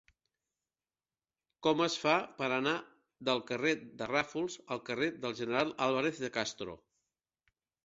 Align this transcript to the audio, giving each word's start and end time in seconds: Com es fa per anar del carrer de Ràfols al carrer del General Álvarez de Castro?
Com 1.67 1.83
es 1.85 1.97
fa 2.03 2.13
per 2.39 2.47
anar 2.55 2.73
del 3.29 3.43
carrer 3.53 3.75
de 4.01 4.09
Ràfols 4.13 4.57
al 4.77 4.83
carrer 4.89 5.13
del 5.29 5.39
General 5.43 5.77
Álvarez 5.91 6.25
de 6.27 6.35
Castro? 6.41 6.79